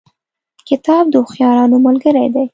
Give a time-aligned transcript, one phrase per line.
[0.69, 2.45] کتاب د هوښیارانو ملګری دی.